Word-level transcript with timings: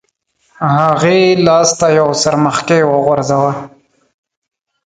هغې 0.77 1.19
لاس 1.45 1.69
ته 1.79 1.87
یو 1.99 2.09
څرمښکۍ 2.21 2.81
وغورځاوه. 2.85 3.51